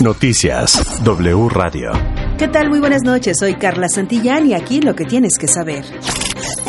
Noticias 0.00 1.02
W 1.02 1.48
Radio. 1.48 1.90
¿Qué 2.38 2.46
tal? 2.46 2.68
Muy 2.68 2.78
buenas 2.78 3.02
noches. 3.02 3.36
Soy 3.40 3.54
Carla 3.54 3.88
Santillán 3.88 4.46
y 4.46 4.54
aquí 4.54 4.80
lo 4.80 4.94
que 4.94 5.04
tienes 5.04 5.32
que 5.38 5.48
saber. 5.48 5.84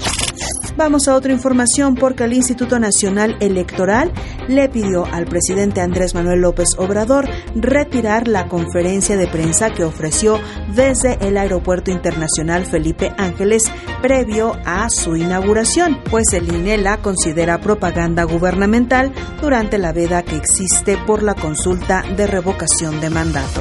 Vamos 0.77 1.07
a 1.07 1.15
otra 1.15 1.33
información 1.33 1.95
porque 1.95 2.25
el 2.25 2.33
Instituto 2.33 2.79
Nacional 2.79 3.37
Electoral 3.41 4.13
le 4.49 4.69
pidió 4.69 5.05
al 5.05 5.27
presidente 5.27 5.81
Andrés 5.81 6.15
Manuel 6.15 6.41
López 6.41 6.71
Obrador 6.79 7.29
retirar 7.55 8.27
la 8.27 8.49
conferencia 8.49 9.17
de 9.17 9.27
prensa 9.27 9.71
que 9.71 9.85
ofreció 9.85 10.41
desde 10.75 11.19
el 11.27 11.37
Aeropuerto 11.37 11.91
Internacional 11.91 12.65
Felipe 12.65 13.13
Ángeles 13.19 13.71
previo 14.01 14.57
a 14.65 14.89
su 14.89 15.17
inauguración, 15.17 15.99
pues 16.11 16.33
el 16.33 16.53
INE 16.53 16.79
la 16.79 16.97
considera 16.99 17.61
propaganda 17.61 18.25
gubernamental 18.25 19.13
durante 19.41 19.77
la 19.77 19.93
veda 19.93 20.23
que 20.23 20.37
existe 20.37 20.97
por 21.07 21.23
la 21.23 21.35
consulta 21.35 22.03
de 22.17 22.27
revocación 22.27 23.01
de 23.01 23.11
mandato. 23.11 23.61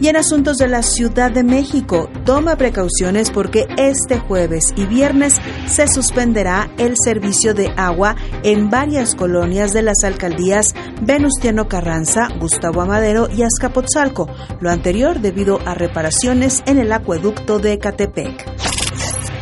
Y 0.00 0.08
en 0.08 0.16
asuntos 0.16 0.58
de 0.58 0.68
la 0.68 0.82
Ciudad 0.82 1.30
de 1.30 1.42
México, 1.42 2.08
toma 2.24 2.56
precauciones 2.56 3.30
porque 3.30 3.66
este 3.76 4.18
jueves 4.18 4.72
y 4.76 4.86
viernes 4.86 5.40
se 5.66 5.88
suspenderá 5.88 6.70
el 6.78 6.94
servicio 7.02 7.52
de 7.52 7.72
agua 7.76 8.14
en 8.44 8.70
varias 8.70 9.14
colonias 9.14 9.72
de 9.72 9.82
las 9.82 10.04
alcaldías 10.04 10.74
Venustiano 11.02 11.68
Carranza, 11.68 12.28
Gustavo 12.38 12.80
Amadero 12.80 13.28
y 13.28 13.42
Azcapotzalco, 13.42 14.28
lo 14.60 14.70
anterior 14.70 15.20
debido 15.20 15.58
a 15.66 15.74
reparaciones 15.74 16.62
en 16.66 16.78
el 16.78 16.92
acueducto 16.92 17.58
de 17.58 17.78
Catepec. 17.78 18.47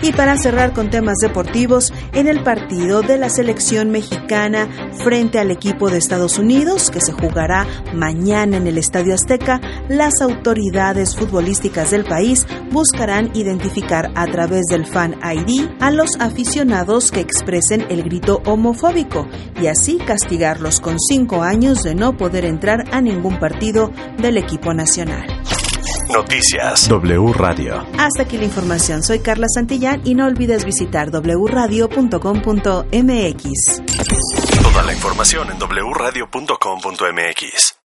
Y 0.03 0.13
para 0.13 0.37
cerrar 0.37 0.73
con 0.73 0.91
temas 0.91 1.17
deportivos, 1.21 1.93
en 2.13 2.29
el 2.29 2.43
partido 2.43 3.03
de 3.03 3.17
la 3.17 3.29
selección 3.29 3.91
mexicana 3.91 4.69
frente 5.03 5.39
al 5.39 5.51
equipo 5.51 5.91
de 5.91 5.99
Estados 5.99 6.39
Unidos, 6.39 6.91
que 6.91 7.01
se 7.01 7.13
jugará 7.13 7.67
mañana 7.95 8.59
en 8.59 8.67
el 8.67 8.79
Estadio 8.79 9.15
Azteca, 9.15 9.61
las 9.89 10.21
autoridades 10.21 11.17
futbolísticas 11.17 11.91
del 11.91 12.05
país 12.05 12.47
buscarán 12.71 13.31
identificar 13.35 14.11
a 14.15 14.27
través 14.27 14.67
del 14.67 14.87
Fan 14.87 15.17
ID 15.23 15.69
a 15.81 15.91
los 15.91 16.17
aficionados 16.21 17.11
que 17.11 17.21
expresen 17.21 17.87
el 17.89 18.03
grito 18.03 18.43
homofóbico 18.45 19.27
y 19.61 19.67
así 19.67 19.99
castigarlos 19.99 20.81
con 20.81 20.99
cinco 20.99 21.43
años 21.43 21.83
de 21.83 21.95
no 21.95 22.17
poder 22.17 22.45
entrar 22.45 22.85
a 22.93 23.01
ningún 23.01 23.39
partido 23.39 23.91
del 24.19 24.37
equipo 24.37 24.75
nacional. 24.75 25.36
Noticias 26.17 26.89
W 26.89 27.33
Radio. 27.35 27.85
Hasta 27.99 28.23
aquí 28.23 28.39
la 28.39 28.45
información. 28.45 29.03
Soy 29.03 29.19
Carla 29.19 29.49
Santillán 29.55 30.01
y 30.03 30.15
no 30.15 30.25
olvides 30.25 30.65
visitar 30.65 31.11
wradio.com.mx. 31.11 32.23
Toda 34.63 34.83
la 34.83 34.95
información 34.95 35.49
en 35.51 35.59
wradio.com.mx. 35.59 37.76